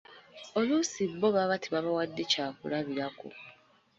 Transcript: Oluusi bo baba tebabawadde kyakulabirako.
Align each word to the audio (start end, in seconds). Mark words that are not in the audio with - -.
Oluusi 0.59 1.03
bo 1.19 1.27
baba 1.35 1.55
tebabawadde 1.63 2.23
kyakulabirako. 2.31 3.27